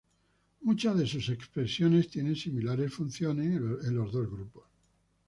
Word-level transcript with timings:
Muchas 0.63 0.97
de 0.97 1.05
sus 1.05 1.29
expresiones 1.29 2.09
tiene 2.09 2.33
similares 2.33 2.91
funciones 2.91 3.45
en 3.45 3.95
los 3.95 4.11
dos 4.11 4.27
grupos. 4.31 4.63